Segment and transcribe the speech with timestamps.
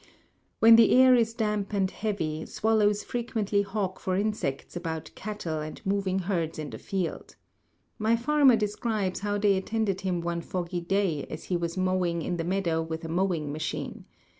[0.57, 5.79] When the air is damp and heavy, swallows frequently hawk for insects about cattle and
[5.85, 7.35] moving herds in the field.
[7.99, 12.37] My farmer describes how they attended him one foggy day, as he was mowing in
[12.37, 14.05] the meadow with a mowing machine.